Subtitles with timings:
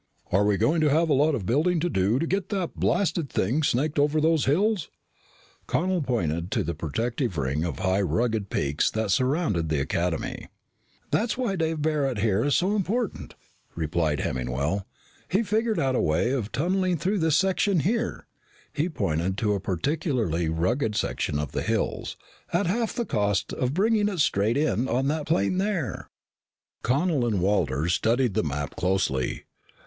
[0.31, 3.29] Are we going to have a lot of building to do to get that blasted
[3.29, 4.89] thing snaked over those hills?"
[5.67, 10.47] Connel pointed to the protective ring of high rugged peaks that surrounded the Academy.
[11.11, 13.35] "That's why Dave Barret here is so important,"
[13.75, 14.87] replied Hemmingwell.
[15.29, 18.25] "He figured out a way of tunneling through this section here"
[18.73, 22.17] he pointed to a particularly rugged section of the hills
[22.51, 26.09] "at half the cost of bringing it straight in on that plain there."
[26.81, 29.43] Connel and Walters studied the map closely.